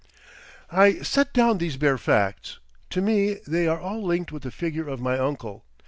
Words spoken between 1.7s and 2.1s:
bare